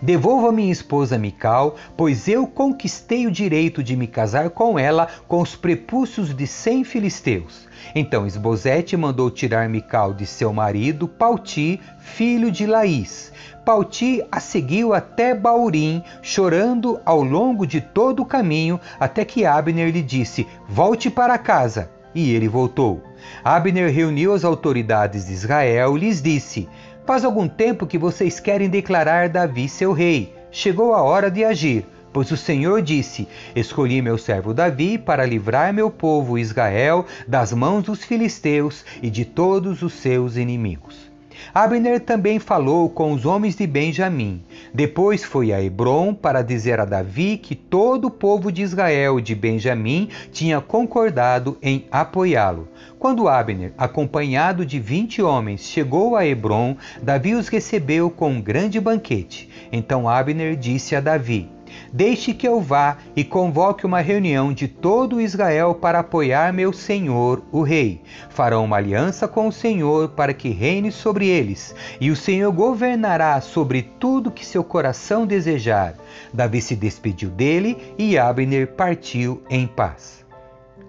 Devolva 0.00 0.52
minha 0.52 0.72
esposa 0.72 1.18
Mical, 1.18 1.76
pois 1.96 2.28
eu 2.28 2.46
conquistei 2.46 3.26
o 3.26 3.30
direito 3.30 3.82
de 3.82 3.96
me 3.96 4.06
casar 4.06 4.50
com 4.50 4.78
ela 4.78 5.08
com 5.28 5.40
os 5.40 5.54
prepúcios 5.54 6.34
de 6.34 6.46
cem 6.46 6.84
filisteus. 6.84 7.66
Então 7.94 8.26
Esbozete 8.26 8.96
mandou 8.96 9.30
tirar 9.30 9.68
Mical 9.68 10.12
de 10.12 10.26
seu 10.26 10.52
marido, 10.52 11.06
Pauti, 11.06 11.80
filho 11.98 12.50
de 12.50 12.66
Laís. 12.66 13.32
Pauti 13.64 14.22
a 14.30 14.38
seguiu 14.38 14.94
até 14.94 15.34
Baurim, 15.34 16.02
chorando 16.22 17.00
ao 17.04 17.22
longo 17.22 17.66
de 17.66 17.80
todo 17.80 18.22
o 18.22 18.26
caminho, 18.26 18.78
até 19.00 19.24
que 19.24 19.44
Abner 19.44 19.90
lhe 19.90 20.02
disse: 20.02 20.46
Volte 20.68 21.10
para 21.10 21.36
casa. 21.36 21.90
E 22.14 22.32
ele 22.32 22.48
voltou. 22.48 23.02
Abner 23.44 23.92
reuniu 23.92 24.32
as 24.32 24.44
autoridades 24.44 25.26
de 25.26 25.32
Israel 25.32 25.96
e 25.96 26.00
lhes 26.00 26.22
disse: 26.22 26.68
Faz 27.06 27.24
algum 27.24 27.46
tempo 27.46 27.86
que 27.86 27.96
vocês 27.96 28.40
querem 28.40 28.68
declarar 28.68 29.28
Davi 29.28 29.68
seu 29.68 29.92
rei. 29.92 30.34
Chegou 30.50 30.92
a 30.92 31.02
hora 31.02 31.30
de 31.30 31.44
agir, 31.44 31.86
pois 32.12 32.32
o 32.32 32.36
Senhor 32.36 32.82
disse: 32.82 33.28
Escolhi 33.54 34.02
meu 34.02 34.18
servo 34.18 34.52
Davi 34.52 34.98
para 34.98 35.24
livrar 35.24 35.72
meu 35.72 35.88
povo 35.88 36.36
Israel 36.36 37.06
das 37.28 37.52
mãos 37.52 37.84
dos 37.84 38.02
filisteus 38.02 38.84
e 39.00 39.08
de 39.08 39.24
todos 39.24 39.82
os 39.82 39.92
seus 39.92 40.36
inimigos. 40.36 41.15
Abner 41.54 42.00
também 42.00 42.38
falou 42.38 42.88
com 42.88 43.12
os 43.12 43.24
homens 43.24 43.56
de 43.56 43.66
Benjamim. 43.66 44.42
Depois 44.72 45.24
foi 45.24 45.52
a 45.52 45.62
Hebron 45.62 46.14
para 46.14 46.42
dizer 46.42 46.80
a 46.80 46.84
Davi 46.84 47.36
que 47.36 47.54
todo 47.54 48.06
o 48.06 48.10
povo 48.10 48.52
de 48.52 48.62
Israel 48.62 49.20
de 49.20 49.34
Benjamim 49.34 50.08
tinha 50.32 50.60
concordado 50.60 51.56
em 51.62 51.86
apoiá-lo. 51.90 52.68
Quando 52.98 53.28
Abner, 53.28 53.72
acompanhado 53.76 54.64
de 54.64 54.80
vinte 54.80 55.22
homens, 55.22 55.62
chegou 55.62 56.16
a 56.16 56.26
Hebron, 56.26 56.76
Davi 57.02 57.34
os 57.34 57.48
recebeu 57.48 58.10
com 58.10 58.30
um 58.30 58.40
grande 58.40 58.80
banquete. 58.80 59.48
Então 59.70 60.08
Abner 60.08 60.56
disse 60.56 60.96
a 60.96 61.00
Davi: 61.00 61.55
Deixe 61.92 62.34
que 62.34 62.46
eu 62.46 62.60
vá 62.60 62.98
e 63.14 63.24
convoque 63.24 63.86
uma 63.86 64.00
reunião 64.00 64.52
de 64.52 64.68
todo 64.68 65.20
Israel 65.20 65.74
para 65.74 66.00
apoiar 66.00 66.52
meu 66.52 66.72
senhor, 66.72 67.42
o 67.50 67.62
rei. 67.62 68.02
Farão 68.30 68.64
uma 68.64 68.76
aliança 68.76 69.26
com 69.26 69.48
o 69.48 69.52
Senhor 69.52 70.10
para 70.10 70.34
que 70.34 70.50
reine 70.50 70.92
sobre 70.92 71.28
eles, 71.28 71.74
e 72.00 72.10
o 72.10 72.16
Senhor 72.16 72.52
governará 72.52 73.40
sobre 73.40 73.82
tudo 73.82 74.30
que 74.30 74.44
seu 74.44 74.62
coração 74.62 75.26
desejar. 75.26 75.94
Davi 76.32 76.60
se 76.60 76.76
despediu 76.76 77.30
dele 77.30 77.76
e 77.98 78.18
Abner 78.18 78.68
partiu 78.68 79.42
em 79.48 79.66
paz. 79.66 80.24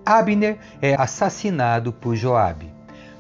Abner 0.06 0.58
é 0.82 0.96
assassinado 0.96 1.92
por 1.92 2.16
Joabe. 2.16 2.72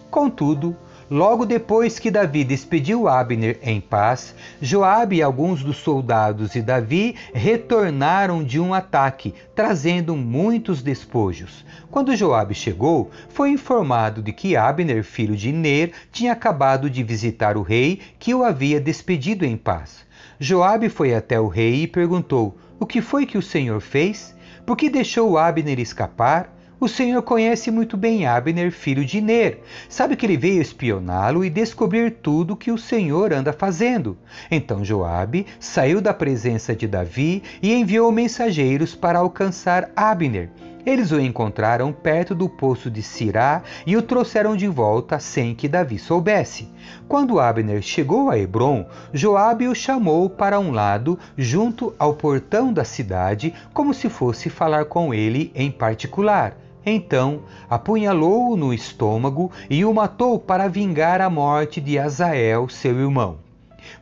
Contudo, 0.09 0.75
Logo 1.09 1.45
depois 1.45 1.99
que 1.99 2.11
Davi 2.11 2.43
despediu 2.43 3.07
Abner 3.07 3.57
em 3.63 3.79
paz, 3.79 4.35
Joabe 4.61 5.15
e 5.15 5.21
alguns 5.21 5.63
dos 5.63 5.77
soldados 5.77 6.51
de 6.51 6.61
Davi 6.61 7.15
retornaram 7.33 8.43
de 8.43 8.59
um 8.59 8.73
ataque, 8.73 9.33
trazendo 9.55 10.17
muitos 10.17 10.81
despojos. 10.81 11.65
Quando 11.89 12.13
Joabe 12.13 12.53
chegou, 12.53 13.09
foi 13.29 13.51
informado 13.51 14.21
de 14.21 14.33
que 14.33 14.57
Abner, 14.57 15.01
filho 15.01 15.37
de 15.37 15.53
Ner, 15.53 15.93
tinha 16.11 16.33
acabado 16.33 16.89
de 16.89 17.01
visitar 17.03 17.55
o 17.55 17.61
rei, 17.61 18.01
que 18.19 18.35
o 18.35 18.43
havia 18.43 18.81
despedido 18.81 19.45
em 19.45 19.55
paz. 19.55 20.05
Joabe 20.37 20.89
foi 20.89 21.15
até 21.15 21.39
o 21.39 21.47
rei 21.47 21.83
e 21.83 21.87
perguntou: 21.87 22.57
"O 22.77 22.85
que 22.85 22.99
foi 22.99 23.25
que 23.25 23.37
o 23.37 23.41
Senhor 23.41 23.79
fez? 23.79 24.35
Por 24.65 24.75
que 24.75 24.89
deixou 24.89 25.37
Abner 25.37 25.79
escapar?" 25.79 26.56
O 26.79 26.87
Senhor 26.87 27.23
conhece 27.23 27.71
muito 27.71 27.97
bem 27.97 28.27
Abner, 28.27 28.71
filho 28.71 29.03
de 29.03 29.19
Ner. 29.19 29.61
Sabe 29.89 30.15
que 30.15 30.23
ele 30.23 30.37
veio 30.37 30.61
espioná-lo 30.61 31.43
e 31.43 31.49
descobrir 31.49 32.11
tudo 32.21 32.55
que 32.55 32.71
o 32.71 32.77
Senhor 32.77 33.33
anda 33.33 33.51
fazendo. 33.51 34.15
Então 34.51 34.85
Joabe 34.85 35.47
saiu 35.59 35.99
da 35.99 36.13
presença 36.13 36.75
de 36.75 36.87
Davi 36.87 37.41
e 37.63 37.73
enviou 37.73 38.11
mensageiros 38.11 38.93
para 38.93 39.17
alcançar 39.17 39.89
Abner. 39.95 40.51
Eles 40.85 41.11
o 41.11 41.19
encontraram 41.19 41.91
perto 41.91 42.35
do 42.35 42.47
poço 42.47 42.91
de 42.91 43.01
Sirá 43.01 43.63
e 43.83 43.97
o 43.97 44.01
trouxeram 44.03 44.55
de 44.55 44.67
volta 44.67 45.19
sem 45.19 45.55
que 45.55 45.67
Davi 45.67 45.97
soubesse. 45.97 46.69
Quando 47.07 47.39
Abner 47.39 47.81
chegou 47.81 48.29
a 48.29 48.37
Hebron, 48.37 48.85
Joabe 49.11 49.67
o 49.67 49.73
chamou 49.73 50.29
para 50.29 50.59
um 50.59 50.71
lado, 50.71 51.17
junto 51.35 51.95
ao 51.97 52.13
portão 52.13 52.71
da 52.71 52.83
cidade, 52.83 53.51
como 53.73 53.95
se 53.95 54.09
fosse 54.09 54.47
falar 54.47 54.85
com 54.85 55.11
ele 55.11 55.51
em 55.55 55.71
particular. 55.71 56.55
Então 56.89 57.41
apunhalou-o 57.69 58.55
no 58.55 58.73
estômago 58.73 59.51
e 59.69 59.83
o 59.83 59.93
matou 59.93 60.39
para 60.39 60.69
vingar 60.69 61.19
a 61.19 61.29
morte 61.29 61.81
de 61.81 61.99
Azael, 61.99 62.69
seu 62.69 62.97
irmão. 62.97 63.46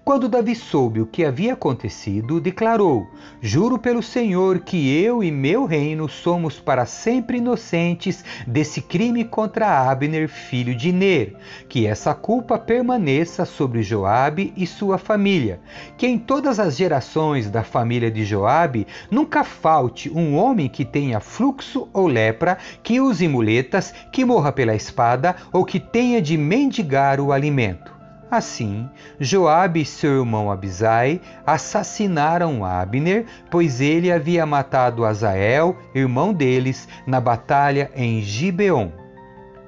Quando 0.06 0.30
Davi 0.30 0.54
soube 0.54 1.02
o 1.02 1.08
que 1.08 1.26
havia 1.26 1.54
acontecido, 1.54 2.40
declarou: 2.40 3.10
Juro 3.42 3.80
pelo 3.80 4.04
Senhor 4.04 4.60
que 4.60 4.96
eu 5.04 5.24
e 5.24 5.32
meu 5.32 5.66
reino 5.66 6.08
somos 6.08 6.60
para 6.60 6.86
sempre 6.86 7.40
inocentes 7.40 8.24
desse 8.46 8.84
crime 8.84 9.26
contra 9.26 9.90
Abner, 9.90 10.30
filho 10.30 10.76
de 10.76 10.92
Ner. 10.92 11.36
Que 11.68 11.88
essa 11.88 12.14
culpa 12.14 12.60
permaneça 12.60 13.46
sobre 13.46 13.82
Joabe 13.82 14.54
e 14.56 14.68
sua 14.68 15.00
família. 15.00 15.60
Que 15.98 16.06
em 16.06 16.20
todas 16.20 16.60
as 16.60 16.78
gerações 16.78 17.50
da 17.50 17.64
família 17.64 18.12
de 18.12 18.24
Joabe 18.24 18.86
nunca 19.10 19.44
falte 19.44 20.08
um 20.12 20.36
homem 20.36 20.70
que 20.70 20.86
tenha 20.86 21.20
fluxo 21.20 21.90
ou 21.92 22.06
lepra, 22.06 22.60
que 22.84 23.02
use 23.02 23.28
muletas, 23.28 23.92
que 24.12 24.24
morra 24.24 24.52
pela 24.52 24.76
espada 24.76 25.36
ou 25.52 25.66
que 25.66 25.80
tenha 25.80 26.22
de 26.22 26.38
mendigar 26.38 27.20
o 27.20 27.32
alimento. 27.32 27.95
Assim, 28.30 28.90
Joabe 29.20 29.82
e 29.82 29.86
seu 29.86 30.20
irmão 30.20 30.52
Abisai 30.52 31.22
assassinaram 31.46 32.66
Abner, 32.66 33.26
pois 33.52 33.80
ele 33.80 34.12
havia 34.12 34.46
matado 34.46 35.06
Azael, 35.06 35.78
irmão 35.94 36.34
deles, 36.34 36.88
na 37.06 37.22
batalha 37.22 37.92
em 37.96 38.22
Gibeon. 38.22 38.90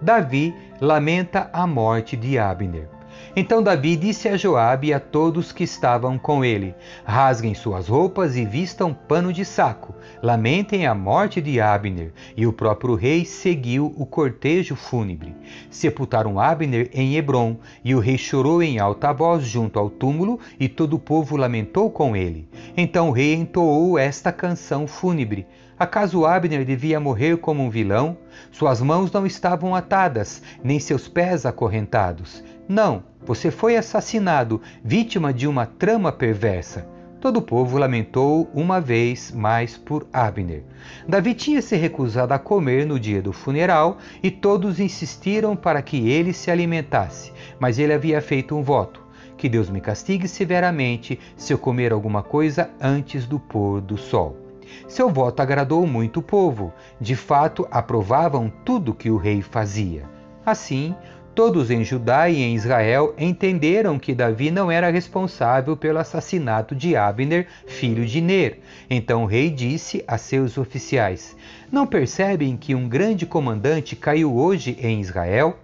Davi 0.02 0.56
lamenta 0.82 1.50
a 1.54 1.68
morte 1.68 2.18
de 2.18 2.38
Abner. 2.38 2.97
Então 3.36 3.62
Davi 3.62 3.96
disse 3.96 4.28
a 4.28 4.36
Joabe 4.36 4.88
e 4.88 4.94
a 4.94 5.00
todos 5.00 5.52
que 5.52 5.64
estavam 5.64 6.18
com 6.18 6.44
ele: 6.44 6.74
Rasguem 7.06 7.54
suas 7.54 7.88
roupas 7.88 8.36
e 8.36 8.44
vistam 8.44 8.94
pano 8.94 9.32
de 9.32 9.46
saco. 9.46 9.94
Lamentem 10.24 10.88
a 10.88 10.96
morte 10.96 11.42
de 11.42 11.62
Abner. 11.62 12.12
E 12.36 12.48
o 12.48 12.54
próprio 12.54 12.96
rei 12.96 13.26
seguiu 13.26 13.94
o 13.96 14.06
cortejo 14.06 14.76
fúnebre. 14.76 15.36
Sepultaram 15.70 16.40
Abner 16.40 16.90
em 16.94 17.16
Hebron, 17.16 17.58
e 17.84 17.94
o 17.94 18.00
rei 18.00 18.18
chorou 18.18 18.64
em 18.64 18.80
alta 18.80 19.14
voz 19.14 19.44
junto 19.44 19.78
ao 19.78 19.90
túmulo, 19.90 20.40
e 20.60 20.68
todo 20.68 20.96
o 20.96 21.00
povo 21.00 21.38
lamentou 21.38 21.92
com 21.92 22.16
ele. 22.16 22.48
Então 22.76 23.10
o 23.10 23.12
rei 23.12 23.34
entoou 23.34 24.00
esta 24.00 24.32
canção 24.32 24.88
fúnebre: 24.88 25.46
Acaso 25.80 26.26
Abner 26.26 26.66
devia 26.66 27.00
morrer 27.00 27.38
como 27.38 27.62
um 27.62 27.70
vilão? 27.70 28.18
Suas 28.52 28.82
mãos 28.82 29.12
não 29.12 29.26
estavam 29.26 29.76
atadas, 29.76 30.42
nem 30.64 30.80
seus 30.80 31.08
pés 31.08 31.46
acorrentados. 31.46 32.44
Não, 32.68 33.04
você 33.26 33.52
foi 33.52 33.76
assassinado, 33.76 34.62
vítima 34.84 35.34
de 35.34 35.48
uma 35.48 35.66
trama 35.66 36.12
perversa. 36.12 36.88
Todo 37.20 37.38
o 37.38 37.42
povo 37.42 37.78
lamentou 37.78 38.50
uma 38.54 38.80
vez 38.80 39.32
mais 39.32 39.76
por 39.76 40.08
Abner. 40.14 40.64
Davi 41.08 41.34
tinha 41.34 41.62
se 41.62 41.76
recusado 41.76 42.34
a 42.34 42.40
comer 42.40 42.86
no 42.86 43.00
dia 43.00 43.22
do 43.22 43.34
funeral 43.34 43.98
e 44.22 44.30
todos 44.30 44.80
insistiram 44.80 45.56
para 45.56 45.82
que 45.82 46.10
ele 46.10 46.32
se 46.32 46.52
alimentasse, 46.52 47.34
mas 47.60 47.80
ele 47.80 47.94
havia 47.94 48.22
feito 48.22 48.56
um 48.56 48.62
voto: 48.62 49.04
que 49.36 49.50
Deus 49.50 49.70
me 49.70 49.82
castigue 49.82 50.28
severamente 50.28 51.20
se 51.36 51.52
eu 51.52 51.58
comer 51.58 51.92
alguma 51.92 52.22
coisa 52.22 52.70
antes 52.80 53.26
do 53.26 53.40
pôr 53.40 53.82
do 53.82 53.98
sol. 53.98 54.47
Seu 54.88 55.10
voto 55.10 55.42
agradou 55.42 55.86
muito 55.86 56.20
o 56.20 56.24
povo. 56.24 56.74
De 57.00 57.16
fato, 57.16 57.68
aprovavam 57.72 58.52
tudo 58.64 58.94
que 58.94 59.10
o 59.10 59.18
rei 59.18 59.42
fazia. 59.42 60.04
Assim, 60.46 60.96
Todos 61.38 61.70
em 61.70 61.84
Judá 61.84 62.28
e 62.28 62.42
em 62.42 62.56
Israel 62.56 63.14
entenderam 63.16 64.00
que 64.00 64.16
Davi 64.16 64.50
não 64.50 64.72
era 64.72 64.90
responsável 64.90 65.78
pelo 65.78 66.00
assassinato 66.00 66.74
de 66.74 66.96
Abner, 66.96 67.46
filho 67.68 68.08
de 68.08 68.20
Ner. 68.20 68.58
Então 68.90 69.22
o 69.22 69.28
rei 69.28 69.52
disse 69.52 70.04
a 70.08 70.18
seus 70.18 70.58
oficiais: 70.58 71.38
Não 71.72 71.86
percebem 71.86 72.58
que 72.58 72.74
um 72.74 72.90
grande 72.90 73.28
comandante 73.28 73.96
caiu 73.96 74.36
hoje 74.36 74.80
em 74.82 75.00
Israel? 75.00 75.60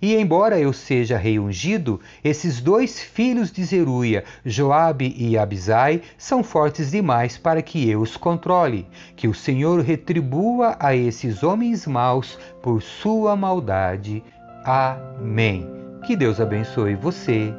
E 0.00 0.14
embora 0.14 0.58
eu 0.58 0.72
seja 0.72 1.18
rei 1.18 1.38
ungido, 1.38 2.00
esses 2.22 2.60
dois 2.60 3.00
filhos 3.00 3.50
de 3.50 3.64
Zeruia, 3.64 4.24
Joabe 4.44 5.14
e 5.16 5.36
Abisai, 5.36 6.02
são 6.16 6.44
fortes 6.44 6.90
demais 6.90 7.36
para 7.36 7.60
que 7.60 7.88
eu 7.88 8.00
os 8.00 8.16
controle. 8.16 8.86
Que 9.16 9.26
o 9.26 9.34
Senhor 9.34 9.80
retribua 9.80 10.76
a 10.78 10.94
esses 10.94 11.42
homens 11.42 11.86
maus 11.86 12.38
por 12.62 12.80
sua 12.80 13.34
maldade. 13.34 14.22
Amém. 14.64 15.66
Que 16.06 16.14
Deus 16.14 16.40
abençoe 16.40 16.94
você. 16.94 17.52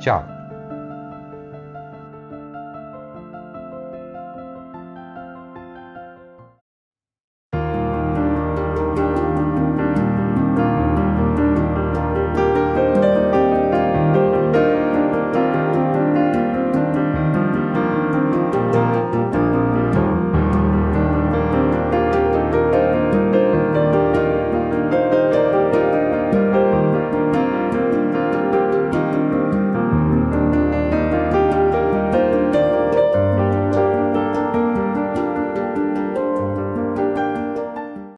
Tchau. 0.00 0.35